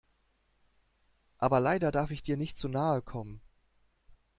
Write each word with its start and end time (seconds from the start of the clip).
Aber 1.37 1.59
leider 1.59 1.91
darf 1.91 2.09
ich 2.09 2.23
dir 2.23 2.35
nicht 2.35 2.57
zu 2.57 2.67
nahe 2.67 3.03
kommen. 3.03 3.39